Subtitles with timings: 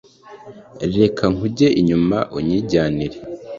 [0.97, 3.17] Reka nkujye inyuma unyijyanire,